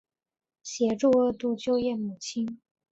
[0.63, 2.59] 协助二度就业母亲